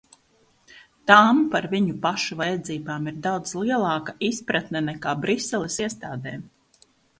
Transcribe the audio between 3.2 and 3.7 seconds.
daudz